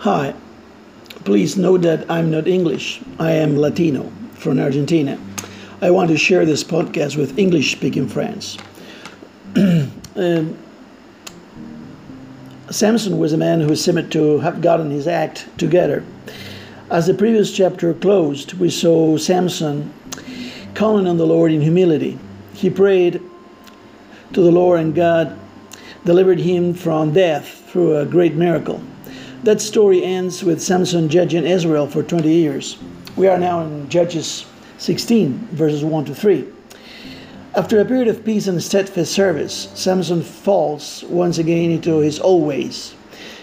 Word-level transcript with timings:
Hi, 0.00 0.32
please 1.26 1.58
note 1.58 1.82
that 1.82 2.10
I'm 2.10 2.30
not 2.30 2.48
English. 2.48 3.02
I 3.18 3.32
am 3.32 3.58
Latino 3.58 4.10
from 4.32 4.58
Argentina. 4.58 5.20
I 5.82 5.90
want 5.90 6.08
to 6.08 6.16
share 6.16 6.46
this 6.46 6.64
podcast 6.64 7.18
with 7.18 7.38
English 7.38 7.72
speaking 7.72 8.08
friends. 8.08 8.56
um, 9.56 10.56
Samson 12.70 13.18
was 13.18 13.34
a 13.34 13.36
man 13.36 13.60
who 13.60 13.76
seemed 13.76 14.10
to 14.12 14.38
have 14.38 14.62
gotten 14.62 14.90
his 14.90 15.06
act 15.06 15.46
together. 15.58 16.02
As 16.88 17.06
the 17.06 17.12
previous 17.12 17.54
chapter 17.54 17.92
closed, 17.92 18.54
we 18.54 18.70
saw 18.70 19.18
Samson 19.18 19.92
calling 20.72 21.06
on 21.06 21.18
the 21.18 21.26
Lord 21.26 21.52
in 21.52 21.60
humility. 21.60 22.18
He 22.54 22.70
prayed 22.70 23.20
to 24.32 24.40
the 24.40 24.50
Lord, 24.50 24.80
and 24.80 24.94
God 24.94 25.38
delivered 26.06 26.38
him 26.38 26.72
from 26.72 27.12
death 27.12 27.70
through 27.70 27.98
a 27.98 28.06
great 28.06 28.32
miracle. 28.32 28.82
That 29.42 29.62
story 29.62 30.04
ends 30.04 30.44
with 30.44 30.60
Samson 30.60 31.08
judging 31.08 31.46
Israel 31.46 31.86
for 31.86 32.02
20 32.02 32.30
years. 32.30 32.76
We 33.16 33.26
are 33.26 33.38
now 33.38 33.62
in 33.62 33.88
Judges 33.88 34.44
16, 34.76 35.48
verses 35.52 35.82
1 35.82 36.04
to 36.04 36.14
3. 36.14 36.46
After 37.54 37.80
a 37.80 37.86
period 37.86 38.08
of 38.08 38.22
peace 38.22 38.48
and 38.48 38.62
steadfast 38.62 39.12
service, 39.12 39.70
Samson 39.74 40.20
falls 40.20 41.04
once 41.08 41.38
again 41.38 41.70
into 41.70 42.00
his 42.00 42.20
old 42.20 42.46
ways. 42.46 42.94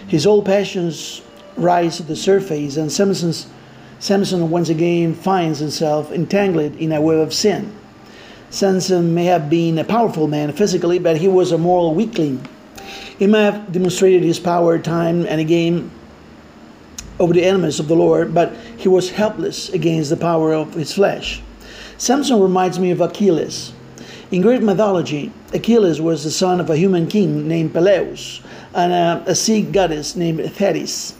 His 0.06 0.24
old 0.24 0.46
passions 0.46 1.20
rise 1.56 1.96
to 1.96 2.04
the 2.04 2.14
surface, 2.14 2.76
and 2.76 2.92
Samson's, 2.92 3.48
Samson 3.98 4.50
once 4.50 4.68
again 4.68 5.14
finds 5.14 5.58
himself 5.58 6.12
entangled 6.12 6.76
in 6.76 6.92
a 6.92 7.00
web 7.00 7.18
of 7.18 7.34
sin. 7.34 7.74
Samson 8.50 9.14
may 9.14 9.24
have 9.24 9.50
been 9.50 9.76
a 9.78 9.84
powerful 9.84 10.28
man 10.28 10.52
physically, 10.52 11.00
but 11.00 11.16
he 11.16 11.26
was 11.26 11.50
a 11.50 11.58
moral 11.58 11.92
weakling 11.92 12.46
he 13.18 13.26
may 13.26 13.44
have 13.44 13.72
demonstrated 13.72 14.22
his 14.22 14.38
power 14.38 14.78
time 14.78 15.26
and 15.26 15.40
again 15.40 15.90
over 17.20 17.32
the 17.32 17.44
enemies 17.44 17.80
of 17.80 17.88
the 17.88 17.96
Lord, 17.96 18.32
but 18.32 18.54
he 18.76 18.88
was 18.88 19.10
helpless 19.10 19.68
against 19.70 20.10
the 20.10 20.16
power 20.16 20.52
of 20.52 20.74
his 20.74 20.94
flesh. 20.94 21.42
Samson 21.96 22.40
reminds 22.40 22.78
me 22.78 22.90
of 22.90 23.00
Achilles. 23.00 23.72
In 24.30 24.42
Greek 24.42 24.62
mythology, 24.62 25.32
Achilles 25.52 26.00
was 26.00 26.22
the 26.22 26.30
son 26.30 26.60
of 26.60 26.70
a 26.70 26.76
human 26.76 27.08
king 27.08 27.48
named 27.48 27.72
Peleus 27.72 28.40
and 28.74 28.92
a, 28.92 29.30
a 29.30 29.34
sea 29.34 29.62
goddess 29.62 30.14
named 30.14 30.40
Thetis. 30.52 31.14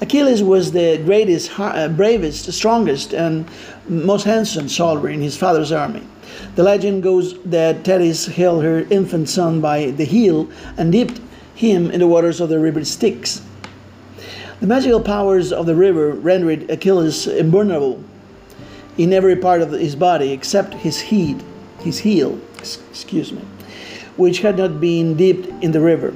Achilles 0.00 0.42
was 0.42 0.72
the 0.72 0.98
greatest, 1.04 1.58
uh, 1.58 1.88
bravest, 1.88 2.52
strongest, 2.52 3.14
and 3.14 3.48
most 3.88 4.24
handsome 4.24 4.68
soldier 4.68 5.08
in 5.08 5.20
his 5.20 5.36
father's 5.36 5.72
army. 5.72 6.02
The 6.56 6.62
legend 6.62 7.02
goes 7.02 7.38
that 7.44 7.84
Thetis 7.84 8.26
held 8.26 8.62
her 8.62 8.86
infant 8.90 9.28
son 9.28 9.60
by 9.60 9.90
the 9.90 10.04
heel 10.04 10.48
and 10.76 10.92
dipped 10.92 11.20
him 11.54 11.90
in 11.90 12.00
the 12.00 12.06
waters 12.06 12.40
of 12.40 12.48
the 12.48 12.58
river 12.58 12.84
Styx. 12.84 13.42
The 14.60 14.66
magical 14.66 15.00
powers 15.00 15.52
of 15.52 15.66
the 15.66 15.74
river 15.74 16.12
rendered 16.12 16.70
Achilles 16.70 17.26
invulnerable 17.26 18.02
in 18.96 19.12
every 19.12 19.36
part 19.36 19.62
of 19.62 19.72
his 19.72 19.96
body 19.96 20.32
except 20.32 20.74
his 20.74 21.00
head, 21.00 21.42
his 21.80 21.98
heel, 21.98 22.38
excuse 22.58 23.32
me, 23.32 23.42
which 24.16 24.40
had 24.40 24.56
not 24.56 24.80
been 24.80 25.16
dipped 25.16 25.48
in 25.62 25.72
the 25.72 25.80
river. 25.80 26.14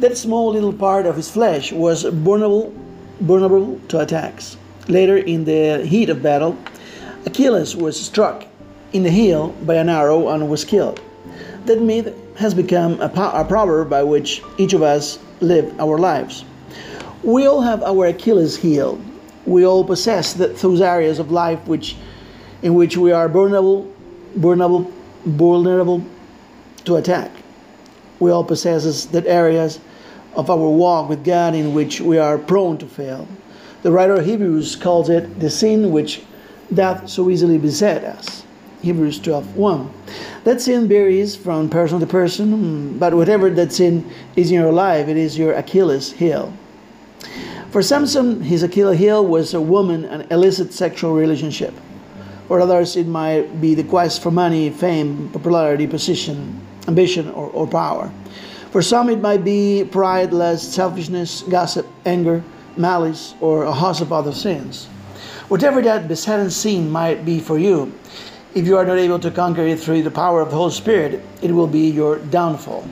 That 0.00 0.16
small 0.16 0.50
little 0.52 0.72
part 0.72 1.06
of 1.06 1.16
his 1.16 1.30
flesh 1.30 1.72
was 1.72 2.02
vulnerable, 2.02 2.74
vulnerable 3.20 3.80
to 3.88 4.00
attacks. 4.00 4.56
Later, 4.88 5.16
in 5.16 5.44
the 5.44 5.86
heat 5.86 6.10
of 6.10 6.22
battle, 6.22 6.58
Achilles 7.24 7.76
was 7.76 7.98
struck 7.98 8.44
in 8.94 9.02
the 9.02 9.10
heel 9.10 9.48
by 9.66 9.74
an 9.74 9.88
arrow 9.90 10.28
and 10.28 10.48
was 10.48 10.64
killed. 10.64 11.00
That 11.66 11.82
myth 11.82 12.14
has 12.36 12.54
become 12.54 13.00
a, 13.00 13.06
a 13.06 13.44
proverb 13.44 13.90
by 13.90 14.04
which 14.04 14.40
each 14.56 14.72
of 14.72 14.82
us 14.82 15.18
live 15.40 15.78
our 15.80 15.98
lives. 15.98 16.44
We 17.22 17.46
all 17.46 17.60
have 17.60 17.82
our 17.82 18.06
Achilles 18.06 18.56
heel. 18.56 19.00
We 19.46 19.66
all 19.66 19.84
possess 19.84 20.32
that, 20.34 20.56
those 20.58 20.80
areas 20.80 21.18
of 21.18 21.30
life 21.30 21.66
which, 21.66 21.96
in 22.62 22.74
which 22.74 22.96
we 22.96 23.12
are 23.12 23.28
vulnerable, 23.28 23.92
vulnerable, 24.36 24.92
vulnerable 25.24 26.04
to 26.84 26.96
attack. 26.96 27.30
We 28.20 28.30
all 28.30 28.44
possess 28.44 29.06
that 29.06 29.26
areas 29.26 29.80
of 30.36 30.50
our 30.50 30.56
walk 30.56 31.08
with 31.08 31.24
God 31.24 31.54
in 31.54 31.74
which 31.74 32.00
we 32.00 32.18
are 32.18 32.38
prone 32.38 32.78
to 32.78 32.86
fail. 32.86 33.26
The 33.82 33.90
writer 33.90 34.14
of 34.14 34.24
Hebrews 34.24 34.76
calls 34.76 35.08
it 35.10 35.40
the 35.40 35.50
sin 35.50 35.90
which 35.90 36.22
doth 36.72 37.08
so 37.08 37.28
easily 37.28 37.58
beset 37.58 38.04
us. 38.04 38.44
Hebrews 38.84 39.18
12 39.18 39.56
1. 39.56 39.90
That 40.44 40.60
sin 40.60 40.86
varies 40.86 41.34
from 41.34 41.70
person 41.70 42.00
to 42.00 42.06
person, 42.06 42.52
hmm, 42.52 42.98
but 42.98 43.14
whatever 43.14 43.50
that 43.50 43.72
sin 43.72 44.08
is 44.36 44.50
in 44.50 44.60
your 44.60 44.72
life, 44.72 45.08
it 45.08 45.16
is 45.16 45.38
your 45.38 45.54
Achilles 45.54 46.12
heel. 46.12 46.52
For 47.70 47.82
Samson, 47.82 48.42
his 48.42 48.62
Achilles 48.62 48.98
heel 48.98 49.26
was 49.26 49.54
a 49.54 49.60
woman, 49.60 50.04
an 50.04 50.26
illicit 50.30 50.72
sexual 50.72 51.14
relationship. 51.14 51.74
For 52.46 52.60
others, 52.60 52.94
it 52.94 53.08
might 53.08 53.60
be 53.60 53.74
the 53.74 53.82
quest 53.82 54.22
for 54.22 54.30
money, 54.30 54.70
fame, 54.70 55.30
popularity, 55.32 55.86
position, 55.86 56.60
ambition, 56.86 57.30
or, 57.30 57.48
or 57.50 57.66
power. 57.66 58.12
For 58.70 58.82
some, 58.82 59.08
it 59.08 59.20
might 59.20 59.44
be 59.44 59.88
pride, 59.90 60.32
lust, 60.32 60.72
selfishness, 60.72 61.42
gossip, 61.42 61.86
anger, 62.04 62.44
malice, 62.76 63.34
or 63.40 63.64
a 63.64 63.72
host 63.72 64.02
of 64.02 64.12
other 64.12 64.32
sins. 64.32 64.86
Whatever 65.48 65.82
that 65.82 66.08
besetting 66.08 66.50
sin 66.50 66.90
might 66.90 67.24
be 67.24 67.38
for 67.38 67.58
you, 67.58 67.92
if 68.54 68.66
you 68.68 68.76
are 68.76 68.84
not 68.84 68.98
able 68.98 69.18
to 69.18 69.32
conquer 69.32 69.62
it 69.62 69.80
through 69.80 70.02
the 70.02 70.10
power 70.10 70.40
of 70.40 70.50
the 70.50 70.56
Holy 70.56 70.70
Spirit, 70.70 71.20
it 71.42 71.50
will 71.50 71.66
be 71.66 71.90
your 71.90 72.18
downfall. 72.18 72.88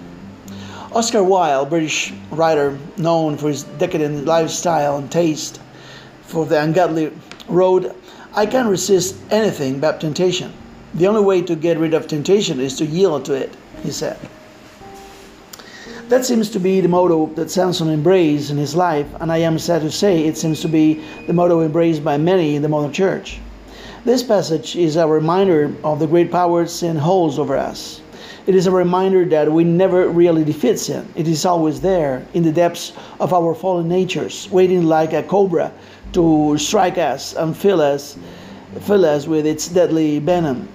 Oscar 0.93 1.23
Wilde, 1.23 1.71
British 1.71 2.13
writer 2.33 2.77
known 2.97 3.37
for 3.37 3.49
his 3.49 3.63
decadent 3.79 4.25
lifestyle 4.25 4.99
and 4.99 5.11
taste 5.11 5.61
for 6.23 6.47
the 6.47 6.61
ungodly, 6.61 7.13
wrote, 7.49 7.97
I 8.35 8.45
can 8.45 8.67
resist 8.67 9.15
anything 9.31 9.79
but 9.79 10.01
temptation. 10.01 10.53
The 10.95 11.07
only 11.07 11.23
way 11.23 11.43
to 11.43 11.55
get 11.55 11.79
rid 11.79 11.95
of 11.95 12.09
temptation 12.09 12.59
is 12.59 12.77
to 12.79 12.85
yield 12.85 13.25
to 13.27 13.35
it, 13.35 13.55
he 13.85 13.93
said. 13.93 14.19
That 16.09 16.25
seems 16.25 16.51
to 16.51 16.59
be 16.59 16.81
the 16.81 16.89
motto 16.89 17.27
that 17.37 17.51
Samson 17.51 17.89
embraced 17.89 18.51
in 18.51 18.57
his 18.57 18.75
life, 18.75 19.07
and 19.21 19.31
I 19.31 19.39
am 19.39 19.59
sad 19.59 19.83
to 19.83 19.91
say 19.91 20.25
it 20.27 20.37
seems 20.37 20.61
to 20.63 20.69
be 20.69 21.03
the 21.27 21.33
motto 21.33 21.61
embraced 21.61 22.03
by 22.03 22.19
many 22.19 22.57
in 22.57 22.63
the 22.63 22.69
modern 22.69 22.93
church. 22.93 23.39
This 24.05 24.25
passage 24.25 24.75
is 24.75 24.97
a 24.97 25.07
reminder 25.07 25.73
of 25.85 26.01
the 26.01 26.09
great 26.09 26.33
power 26.33 26.67
sin 26.67 26.97
holds 26.97 27.39
over 27.39 27.57
us. 27.57 28.01
It 28.49 28.57
is 28.57 28.67
a 28.67 28.71
reminder 28.73 29.25
that 29.27 29.53
we 29.53 29.63
never 29.63 30.09
really 30.09 30.43
defeat 30.43 30.81
sin. 30.81 31.07
It 31.15 31.29
is 31.29 31.47
always 31.47 31.81
there 31.81 32.27
in 32.35 32.43
the 32.43 32.51
depths 32.51 32.95
of 33.21 33.33
our 33.33 33.55
fallen 33.55 33.89
natures, 33.89 34.51
waiting 34.51 34.87
like 34.87 35.13
a 35.13 35.23
cobra 35.23 35.71
to 36.15 36.59
strike 36.59 36.99
us 36.99 37.35
and 37.35 37.57
fill 37.57 37.81
us, 37.81 38.19
fill 38.81 39.05
us 39.05 39.29
with 39.29 39.47
its 39.47 39.69
deadly 39.69 40.19
venom. 40.19 40.69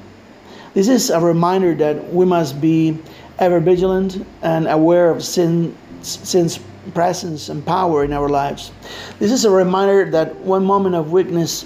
This 0.74 0.88
is 0.88 1.10
a 1.10 1.20
reminder 1.20 1.76
that 1.76 2.14
we 2.14 2.24
must 2.24 2.62
be 2.62 2.98
ever 3.40 3.60
vigilant 3.60 4.26
and 4.42 4.70
aware 4.70 5.12
of 5.12 5.22
sin, 5.22 5.76
sin's 6.02 6.62
presence 6.94 7.50
and 7.50 7.66
power 7.66 8.06
in 8.06 8.14
our 8.14 8.30
lives. 8.30 8.72
This 9.20 9.34
is 9.34 9.44
a 9.44 9.52
reminder 9.52 10.10
that 10.12 10.34
one 10.38 10.64
moment 10.64 10.96
of 10.96 11.12
weakness 11.12 11.66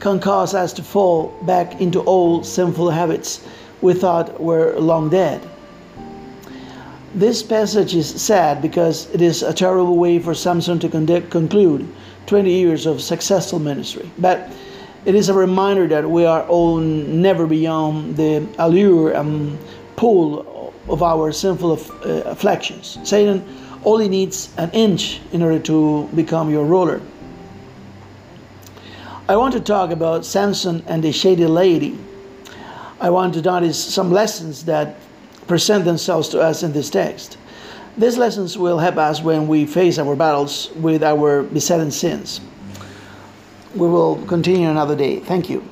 can 0.00 0.18
cause 0.18 0.54
us 0.54 0.72
to 0.72 0.82
fall 0.82 1.28
back 1.42 1.80
into 1.80 2.02
old 2.04 2.46
sinful 2.46 2.90
habits 2.90 3.46
we 3.82 3.94
thought 3.94 4.40
were 4.40 4.74
long 4.78 5.10
dead. 5.10 5.40
This 7.14 7.42
passage 7.42 7.94
is 7.94 8.08
sad 8.22 8.62
because 8.62 9.10
it 9.12 9.20
is 9.20 9.42
a 9.42 9.52
terrible 9.52 9.96
way 9.96 10.18
for 10.18 10.34
Samson 10.34 10.78
to 10.80 10.88
conclude 10.88 11.88
20 12.26 12.50
years 12.50 12.86
of 12.86 13.02
successful 13.02 13.58
ministry. 13.58 14.10
But 14.18 14.50
it 15.04 15.14
is 15.14 15.28
a 15.28 15.34
reminder 15.34 15.86
that 15.88 16.08
we 16.08 16.24
are 16.24 16.46
all 16.46 16.76
never 16.76 17.46
beyond 17.46 18.16
the 18.16 18.46
allure 18.58 19.12
and 19.12 19.58
pull 19.96 20.72
of 20.88 21.02
our 21.02 21.32
sinful 21.32 21.72
uh, 21.72 22.08
afflictions. 22.26 22.98
Satan 23.02 23.44
only 23.84 24.08
needs 24.08 24.50
an 24.56 24.70
inch 24.72 25.20
in 25.32 25.42
order 25.42 25.58
to 25.58 26.08
become 26.14 26.50
your 26.50 26.64
ruler. 26.64 27.00
I 29.30 29.36
want 29.36 29.52
to 29.54 29.60
talk 29.60 29.92
about 29.92 30.26
Samson 30.26 30.82
and 30.88 31.04
the 31.04 31.12
shady 31.12 31.46
lady. 31.46 31.96
I 33.00 33.10
want 33.10 33.34
to 33.34 33.40
notice 33.40 33.78
some 33.78 34.10
lessons 34.10 34.64
that 34.64 34.96
present 35.46 35.84
themselves 35.84 36.28
to 36.30 36.40
us 36.40 36.64
in 36.64 36.72
this 36.72 36.90
text. 36.90 37.38
These 37.96 38.18
lessons 38.18 38.58
will 38.58 38.80
help 38.80 38.96
us 38.96 39.22
when 39.22 39.46
we 39.46 39.66
face 39.66 39.98
our 39.98 40.16
battles 40.16 40.72
with 40.74 41.04
our 41.04 41.44
besetting 41.44 41.92
sins. 41.92 42.40
We 43.76 43.86
will 43.86 44.16
continue 44.26 44.68
another 44.68 44.96
day. 44.96 45.20
Thank 45.20 45.48
you. 45.48 45.62